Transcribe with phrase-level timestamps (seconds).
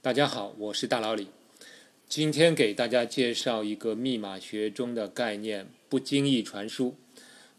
[0.00, 1.26] 大家好，我是大老李。
[2.08, 6.94] 今天给大家介绍一个密码学中的概念——不经意传输。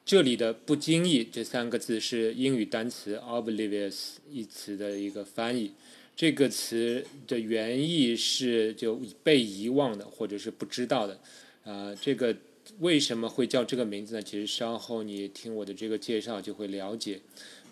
[0.05, 5.73] 这里的“不经意”这三个字是英语单词 “oblivious” 一词的一个翻译。
[6.15, 11.19] 这个词的原意是就被遗忘的，或者是不知道的。
[11.65, 12.33] 啊，这个
[12.79, 14.21] 为什么会叫这个名字呢？
[14.21, 17.19] 其实稍后你听我的这个介绍就会了解。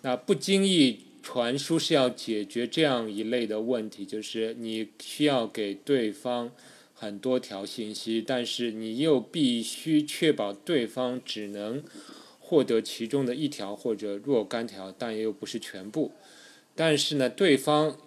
[0.02, 1.07] 那不经意。
[1.22, 6.50] 传输是要解决这样一类的问题，就是你需要给对方
[6.94, 11.82] 很多条信息，但是你又必须确保对方只能
[12.40, 16.12] 获得其中的一条或者若干条，但又不是全部。
[16.74, 17.98] 但是呢，对方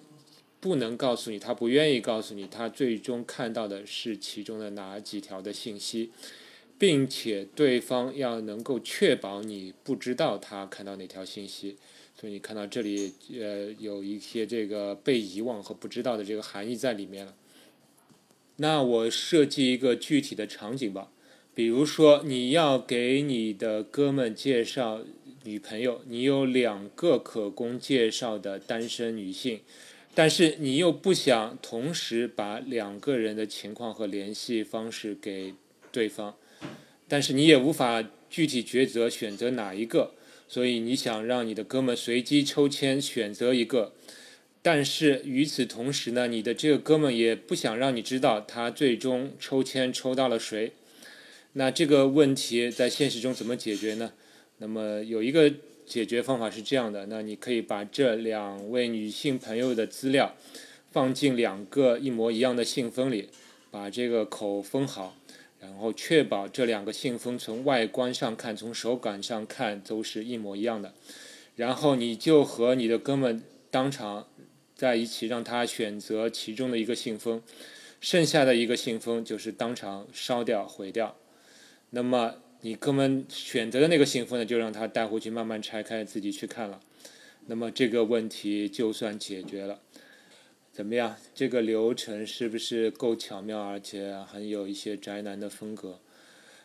[0.60, 6.12] 不能告诉你，他不愿意告诉你，他最终看到的是其中的哪几条的信息，
[6.78, 11.78] 并且对方要能够确保你不知道他看到哪条信息。
[12.22, 17.34] 所以你看到这里，呃，有一些这个被遗忘和不知道的这个含义在里面了。
[18.58, 21.10] 那我设计一个具体的场景吧，
[21.56, 25.02] 比如说你要给你的哥们介绍
[25.46, 29.62] 女朋友，你有两个可供介绍的单身女性，
[30.14, 35.56] 但是你又不想同时把两个人的情况和联系方式给
[35.92, 36.36] 对方，
[37.08, 40.14] 但是你也无法具体抉择选择哪一个。
[40.52, 43.94] 所以你想让你的哥们随机抽签选择一个，
[44.62, 50.74] 但是与此同时呢，你的这个哥们也不想让你知道他最终抽签抽到了谁。
[51.54, 54.12] 那这个问题在现实中怎么解决呢？
[54.58, 55.50] 那么有一个
[55.86, 60.36] 解决方法是这样的：那你可以把这两位女性朋友的资料
[60.92, 63.30] 放进两个一模一样的信封里，
[63.72, 65.16] 把这个口封好。
[65.62, 70.94] 然后确保这两个信封从外观上看、从手感上看都是一模一样的，
[71.56, 74.28] 然后你就和你的哥们当场
[74.76, 77.44] 在一起，让他选择其中的一个信封，
[78.00, 81.16] 剩下的一个信封就是当场烧掉、毁掉。
[81.92, 86.80] 那么你哥们选择的那个信封呢，就让他带回去慢慢拆开，自己去看了。
[87.48, 89.80] 那么这个问题就算解决了。
[90.72, 91.18] 怎么样？
[91.36, 96.00] 这个流程是不是够巧妙，而且很有一些宅男的风格？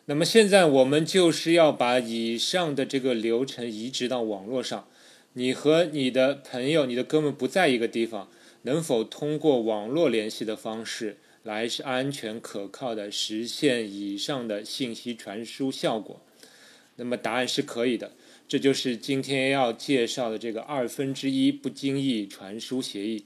[0.05, 4.87] 那么现在我们就是要把以上的这个流程移植到网络上。
[5.33, 8.31] 你和你的朋友、你的哥们不在一个地方，
[8.63, 16.23] 能否通过网络联系的方式来是安全可靠的实现以上的信息传输效果？
[16.95, 18.13] 那么答案是可以的。
[18.49, 23.25] 这就是今天要介绍的这个二分之一不经意传输协议。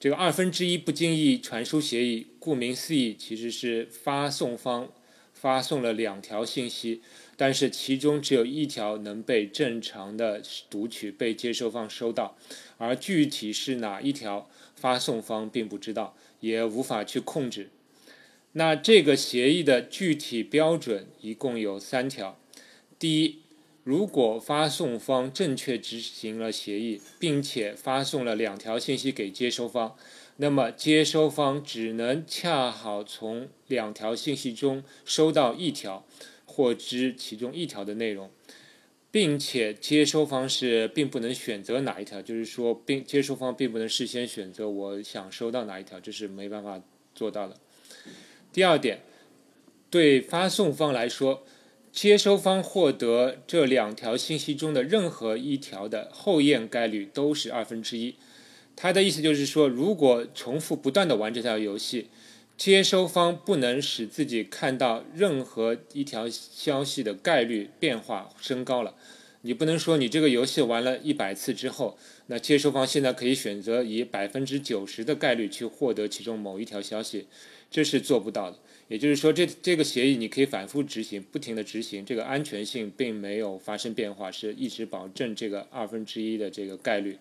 [0.00, 4.88] 这个二分之一不经意传输协议，顾名思义，其实是发送方
[5.32, 7.02] 发送了两条信息，
[7.36, 12.36] 但是其中只有一条能被正常的读取，被接收方收到，
[12.76, 17.70] 而具体是哪一条，发送方并不知道，也无法去控制。
[18.52, 22.38] 那这个协议的具体标准一共有三条，
[23.00, 23.40] 第一。
[23.84, 29.96] 如果发送方正确执行了协议，并且发送了两条信息给接收方，
[30.36, 36.04] 那么接收方只能恰好从两条信息中收到一条，
[36.44, 38.30] 获知其中一条的内容，
[39.10, 46.82] 并且接收方是并不能选择哪一条，就是说，并接收方并不能事先选择我想收到哪一条，这是没办法
[47.14, 47.56] 做到的。
[48.52, 49.00] 第二点，
[49.88, 51.42] 对发送方来说。
[51.92, 58.14] 接收方获得这两条信息中的任何一条的后验概率都是二分之一。
[58.76, 62.08] 他的意思就是说，如果重复不断的玩这条游戏，
[62.56, 68.94] 接收方不能使自己看到任何一条消息的概率变化升高了。
[69.42, 77.26] 你不能说你这个游戏玩了一百次之后，那接收方现在可以选择以百分之九十的概率去获得其中某一条消息，
[77.70, 78.58] 这是做不到的。
[78.88, 87.18] 也就是说，这这个协议你可以反复执行，不停的执行，这个安全性并没有发生变化，是一直保证这个二分之一的这个概率。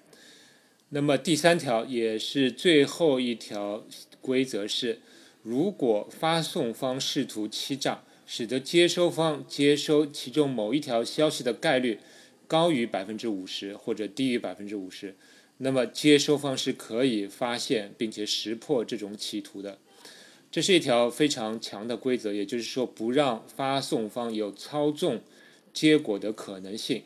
[0.89, 3.85] 那么第三条也是最后一条
[4.21, 4.99] 规则是，
[5.43, 11.99] 如果发送方试图欺诈，使得接收方接收其中某一条消息的概率
[12.47, 15.13] 高于百分之五十或者低于百分之五十，
[15.57, 19.79] 那么接收方是可以发现并且识破这种企图的。
[20.57, 25.21] 这是一条非常强的规则，也就是说，不让发送方有操纵
[25.71, 27.03] 结果的可能性。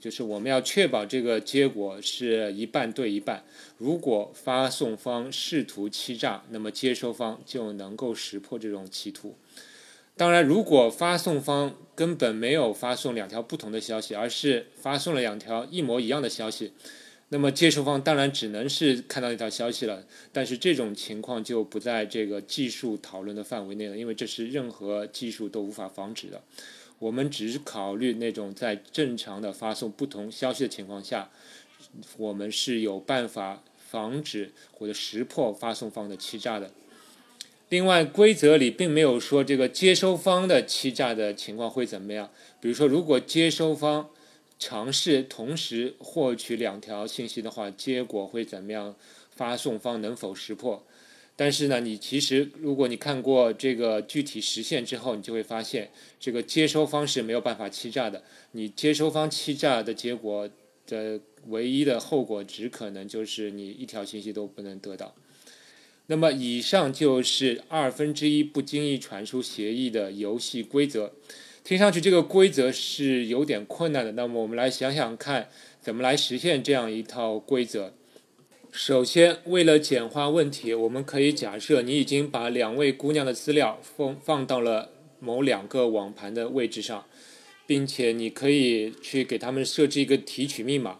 [0.00, 3.42] 就是我们要确保这个结果是一半对一半。
[3.76, 9.34] 如果发送方试图欺诈，那么接收方就能够识破这种企图。
[10.16, 16.70] 当然，如果发送方根本没有发送两条不同的消息，而是发送了两条一模一样的消息，
[17.32, 26.42] 那么接收方当然只能是看到一条消息了，但是这种情况就不在这个技术讨论的范围内了，因为这是任何技术都无法防止的。
[26.98, 31.30] 我们只是考虑那种在正常的发送不同消息的情况下，
[32.18, 36.70] 我们是有办法防止或者识破发送方的欺诈的。
[37.70, 42.28] 另外，规则里并没有说这个接收方的欺诈的情况会怎么样。
[42.60, 44.10] 比如说，如果接收方
[44.64, 48.94] 尝试同时获取两条信息的话，结果会怎么样？
[49.28, 50.86] 发送方能否识破？
[51.34, 58.22] 但是呢，你其实如果你看过这个具体实现之后，你就会发现，这个接收方是没有办法欺诈的。
[58.52, 60.48] 你接收方欺诈的结果
[60.86, 61.18] 的
[61.48, 65.12] 唯一的后果，只可能就是你一条信息都不能得到。
[66.08, 71.12] 那么，以上就是二分之一不经意传输协议的游戏规则。
[71.64, 74.12] 听上去这个规则是有点困难的。
[74.12, 75.48] 那么，我们来想想看，
[75.80, 77.94] 怎么来实现这样一套规则。
[78.72, 84.90] 首先，为了简化问题，我们可以假设你已经把两位姑娘的资料放放到了
[85.20, 87.06] 某两个网盘的位置上，
[87.64, 90.98] 并且你可以去给他们设置一个提取密码。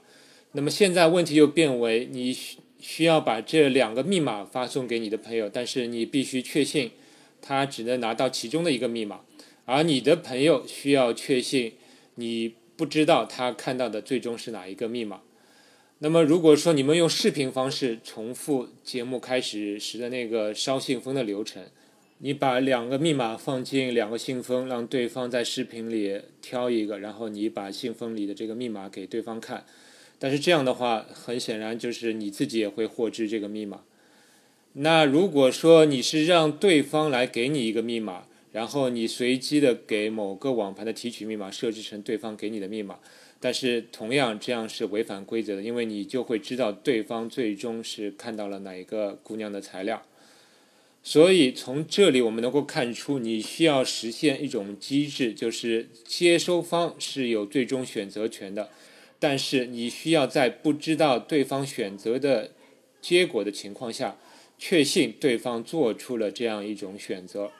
[0.52, 2.34] 那么，现在问题又变为你。
[2.82, 6.90] 需要把这两个密码发送给你的朋友，但是你必须确信
[7.40, 9.20] 他只能拿到其中的一个密码，
[9.64, 11.75] 而你的朋友需要确信
[12.17, 15.20] 你不知道他看到的最终是哪一个密码。
[16.00, 21.62] 那么，如果说你们用视频方式重复节目开始时的那个烧信封的流程，
[22.19, 29.64] 你把两个密码放进两个信封，让对方在视频里挑一个，然后你把信封里的这个密码给对方看。
[30.23, 33.81] 但是这样的话，很显然就是你自己也会获知这个密码。
[34.75, 43.01] 那如果说你是让对方来给你一个密码，然后你随机的给某个网盘的提取密码设置成对方给你的密码，
[43.41, 50.05] 但是同样这样是违反规则的，因为你就会知道对方最终是看到了哪一个姑娘的材料。
[51.03, 58.69] 所以从这里我们能够看出，你需要实现一种机制，就是接收方是有最终选择权的。
[59.23, 62.51] 但是你需要在不知道对方选择的
[63.01, 64.17] 结果的情况下，
[64.59, 67.53] 确信对方做出了这样一种选择。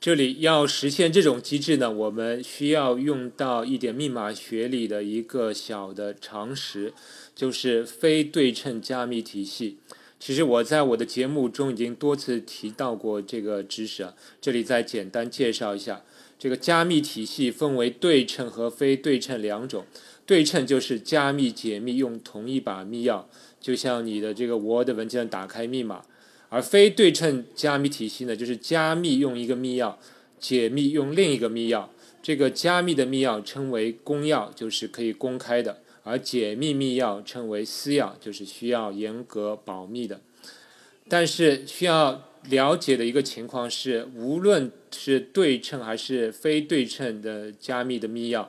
[0.00, 6.94] 这里要实现这种机制呢，我们需要用到一点密码学里的一个小的常识，
[7.34, 9.76] 就是非对称加密体系。
[10.18, 14.08] 其实我在我的节目中已经多次提到过这个知识，
[14.40, 16.02] 这里再简单介绍一下。
[16.38, 19.84] 这个加密体系分为对称和非对称两种。
[20.30, 23.24] 对称就是加密解密用同一把密钥，
[23.60, 26.04] 就像你的这个 Word 文件打开密码；
[26.48, 29.96] 而非对称加密体系呢，就是加密用一个密钥，
[30.38, 31.88] 解密用另一个密钥。
[32.22, 40.20] 这个加密的密钥称为公钥，就是可以公开的；而解密密钥称为私钥，就是需要严格保密的。
[41.08, 48.46] 但是需要了解的一个情况是，无论是对称还是非对称的加密的密钥。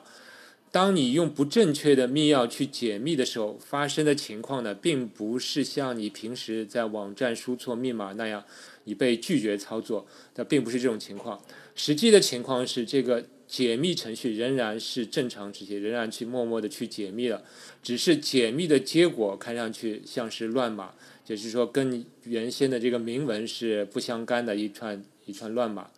[0.72, 8.42] 当你用不正确的密钥去解密的时候，发生的情况呢，并不是像你平时在网站输错密码那样，
[8.84, 11.38] 你被拒绝操作，那并不是这种情况。
[11.74, 17.44] 实际的情况是，这个解密程序仍然是正常执行，仍然去默默的去解密了，
[17.82, 25.90] 只是解密的结果看上去像是乱码，就是说跟原先的这个明文是不相干的一串一串乱码。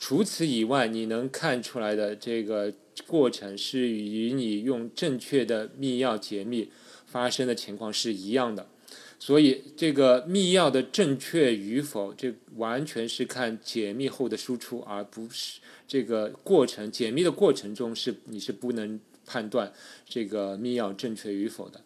[0.00, 2.72] 除此以外，你能看出来的这个。
[3.06, 6.68] 过程是与你用正确的密钥解密
[7.06, 8.68] 发生的情况是一样的，
[9.18, 19.72] 所以这个密钥的正确与否，这完全是看解密后的输出，而不是这个过程解密的过程中是你是不能判断
[20.06, 21.80] 这个密钥正确与否的。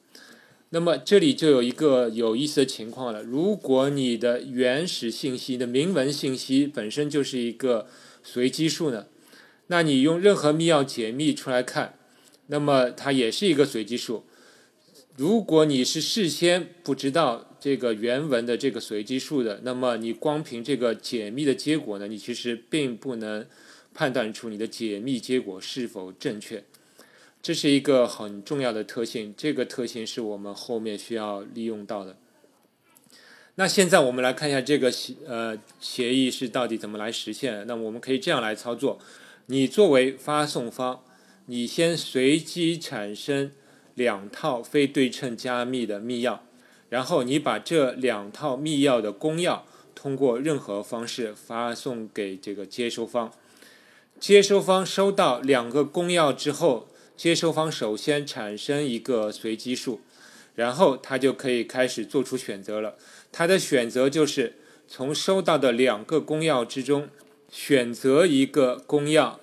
[0.70, 7.86] 那么这里就有一个有意思的情况了：如果你的原始信息的明文信息本身就是一个
[8.24, 9.06] 随机数呢？
[9.68, 11.96] 那你用任何密钥解密出来看，
[12.48, 14.24] 那么它也是一个随机数。
[15.16, 23.46] 如果你是事先不知道这个原文的这个随机数的，那么你光凭这个解密的结果呢，你其实并不能
[23.94, 26.64] 判断出你的解密结果是否正确。
[27.40, 32.16] 这是一个很重要的特性，这个特性是我们后面需要利用到的。
[33.56, 37.64] 那现在我们来看一下这个协呃协议是到底怎么来实现。
[37.68, 38.98] 那我们可以这样来操作。
[39.46, 41.04] 你作为发送方，
[41.46, 43.52] 你先随机产生
[43.94, 46.38] 两套非对称加密的密钥，
[46.88, 49.60] 然后你把这两套密钥的公钥
[49.94, 53.32] 通过任何方式发送给这个接收方。
[54.18, 60.00] 接收方收到两个公钥之后，接收方首先产生一个随机数，
[60.54, 62.96] 然后他就可以开始做出选择了。
[63.32, 64.54] 他的选择就是
[64.86, 67.08] 从收到的两个公钥之中
[67.50, 69.36] 选择一个公钥，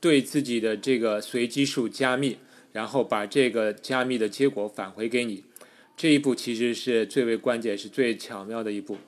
[0.00, 2.38] 对自己的这个随机数加密，
[2.72, 5.44] 然后把这个加密的结果返回给你。
[5.96, 8.98] 这一步其实是最为关键、是最巧妙的一步。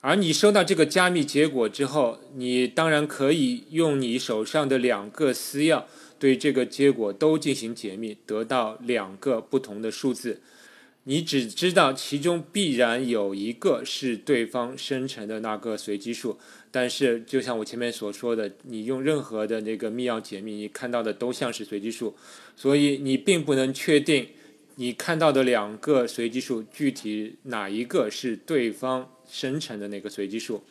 [0.00, 5.84] 而你收到这个加密结果之后，你当然可以用你手上的两个私钥
[6.18, 10.40] 对这个结果都进行解密，得到两个不同的数字。
[11.04, 16.38] 你只知道其中必然有一个是对方生成的那个随机数，
[16.70, 22.14] 但是就像我前面所说的，你用任何的那个密钥解密，你看到的都像是随机数，
[22.56, 24.28] 所以你并不能确定
[24.76, 29.10] 你看到的两个随机数具体哪一个是对方。
[29.30, 30.62] 生成的那个随机数，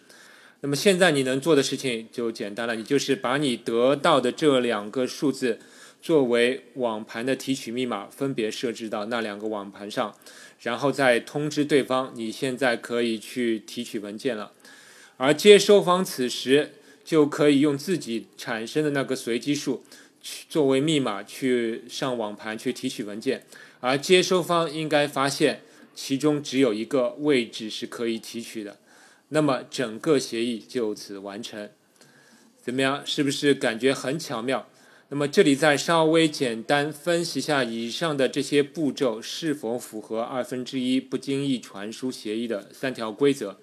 [0.60, 5.58] 那么现在你能做的事情就简单了，你就是把你得到的这两个数字
[6.02, 10.16] 作为网盘的提取密码，分别设置到那两个网盘上，
[10.62, 14.52] 然后再通知对方，你现在可以去提取文件了。
[15.18, 16.74] 而接收方此时
[17.06, 19.84] 就可以用自己产生的那个随机数
[20.22, 23.46] 去作为密码去上网盘去提取文件，
[23.80, 25.62] 而接收方应该发现。
[25.94, 28.80] 其中只有一个位置是可以提取的，
[29.28, 31.70] 那么整个协议就此完成。
[32.64, 33.06] 怎么样？
[33.06, 34.70] 是不是感觉很巧妙？
[35.14, 43.58] 那么这里再稍微简单分析下以上的这些步骤是否符合二分之一不经意传输协议的三条规则。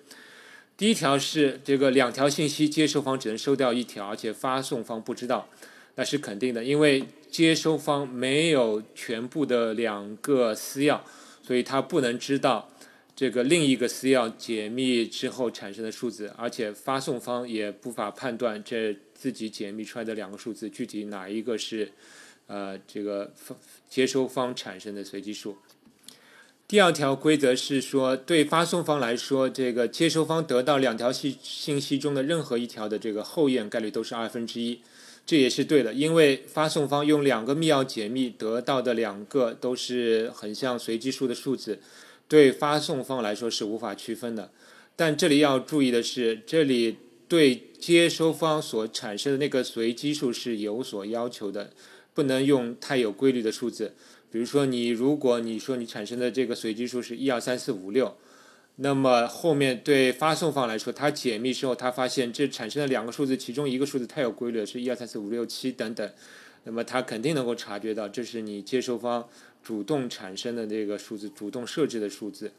[0.76, 5.48] 第一条是这个两条信息接收方只能收掉一条，而且发送方不知道，
[5.94, 11.00] 那是肯定的，因为接收方没有全部的两个私钥。
[11.42, 12.68] 所以他不能知道
[13.16, 21.90] 这个另一个私钥解密之后产生的数字，而且发送方也无法判断这自己解密出来的两个数字具体哪一个是
[22.46, 23.32] 呃这个
[23.90, 25.56] 接收方产生的随机数。
[26.68, 34.80] 第二条规则是说，对发送方来说，这个接收方得到两条信信息中的任何一条的这个后验概率都是二分之一。
[35.24, 41.80] 这也是对的，因为发送方用两个密钥解密得到的两个都是很像随机数的数字，
[42.28, 44.50] 对发送方来说是无法区分的。
[44.96, 46.96] 但这里要注意的是，这里
[47.28, 51.70] 对接收方所产生的那个随机数是有所要求的，
[52.14, 53.94] 不能用太有规律的数字。
[54.30, 58.16] 比如说，你如果你说你产生的这个随机数是一二三四五六。
[58.80, 66.08] 那么后面对发送方来说，他解密之后，他发现这产生的两个数字，其中一个数字太有规律，是一二三四五六七等等。
[66.62, 69.28] 那么他肯定能够察觉到，这是你接收方
[69.64, 72.52] 主动产生的这个数字，主动设置的数字。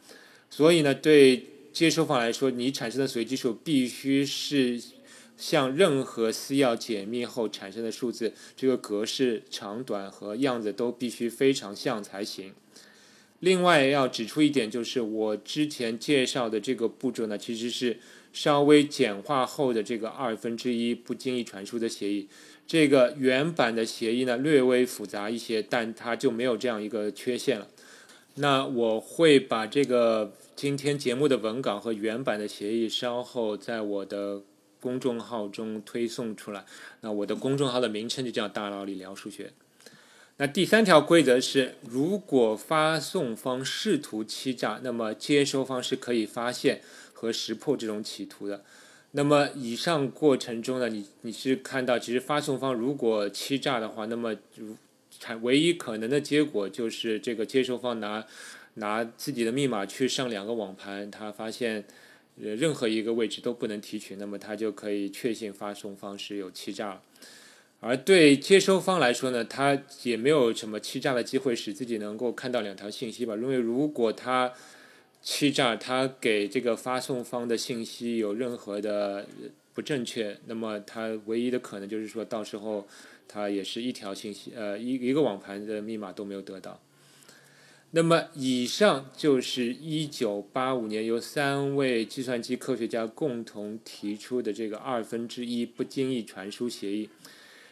[0.49, 4.81] 所以呢，对接收方来说，你产生的随机数必须是
[5.37, 12.53] 像任何私钥解密后产生的数字，这个格式长短和样子都必须非常像才行。
[13.39, 17.97] 另外要指出一点，就是我之前介绍的这个步骤呢，其实是
[18.33, 22.27] 稍微简化后的这个二分之一不经意传输的协议。
[22.67, 27.67] 这个原版的协议呢略微复杂一些，但它就没有这样一个缺陷了。
[28.41, 34.41] 那我会把这个今天节目的文稿和原版的协议稍后在我的
[34.79, 36.63] 公众号中推送出来。
[37.01, 39.51] 那我的公众号的名称就叫“大佬李聊数学”。
[40.37, 46.81] 那第三条规则是，如果发送方试图欺诈，那么接收方是可以发现
[47.11, 48.63] 和识破这种企图的。
[49.11, 54.77] 那么以上过程中呢，你你是看到，其实发送方如果欺诈的话，那么如
[55.19, 58.25] 产唯一可能的结果就是这个接收方拿
[58.75, 61.83] 拿自己的密码去上两个网盘，他发现
[62.41, 67.01] 呃任何一个位置都不能提取，那么他就可以确信发送方是有欺诈。
[67.81, 73.35] 而对接收方来说呢，他也没有什么欺诈的机会，使自己能够看到两条信息吧。
[73.35, 74.53] 因为如果他
[75.21, 79.25] 欺诈，他给这个发送方的信息有任何的
[79.73, 82.87] 不正确，那么它唯一的可能就是说到时候
[83.27, 86.81] 它也是一条信息，呃，一一个网盘的密码都没有得到。
[87.91, 97.09] 那么以上就是一九八五年由三位计算机科学家共同提出的这个二分之一不经意传输协议。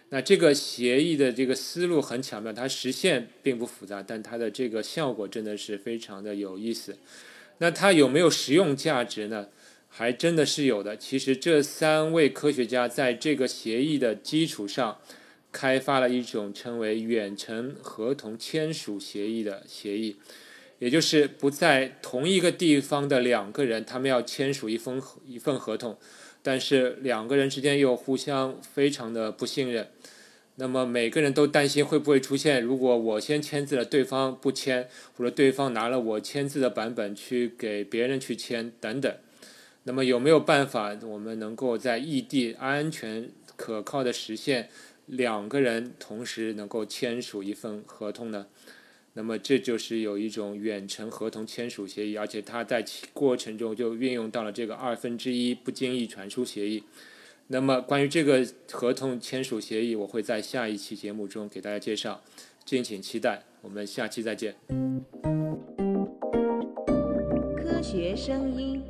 [0.10, 6.98] 那这个协议的这个思路很巧妙，它实现并不复杂，但它的这个效果真的是非常的有意思。
[7.58, 9.50] 那它有没有实用价值呢？
[9.98, 10.96] 还真的是有的。
[10.96, 15.00] 其实这三位科学家在这个协议的基础上，
[15.52, 20.18] 开发了一种称为远程合同签署协议的协议，
[20.78, 25.98] 也就是不在同一个地方的两个人，他们要签署一封一份合同。
[26.44, 29.88] 但是两个人之间又互相非常的不信任，
[30.58, 39.12] 那么每个人都担心会不会出现，如果我先签字了，对方不签，或者对方拿了我签字的版本去给别人去签等等。
[39.88, 44.68] 那么有没有办法，我们能够在异地安全可靠的实现
[45.06, 48.48] 两个人同时能够签署一份合同呢？
[49.14, 56.84] 那么这就是有一种远程合同签署协议，而且它在过程中就运用到了这个二分之一不经意传输协议。
[57.48, 62.22] 那么，关于这个合同签署协议，我会在下一期节目中给大家介绍，
[62.66, 63.44] 敬请期待。
[63.62, 64.54] 我们下期再见。
[67.56, 68.84] 科学声音。